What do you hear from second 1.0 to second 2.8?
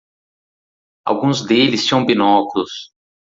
Alguns deles tinham binóculos.